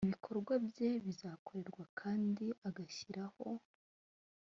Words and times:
ibikorwa 0.07 0.53
bye 0.67 0.89
bizakorerwa 1.05 1.83
kandi 1.99 2.45
agashyiraho 2.67 3.47